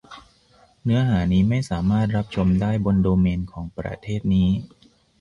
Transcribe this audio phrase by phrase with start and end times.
[0.83, 4.49] เนื้อหานี้ไม่สามารถรับชมได้บนโดเมนของประเทศนี้